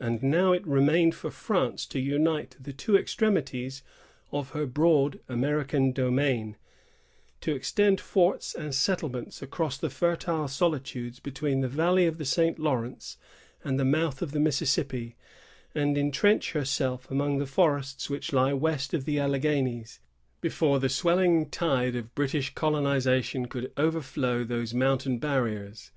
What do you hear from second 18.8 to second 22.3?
of the Alleghanies, before the swelling tide of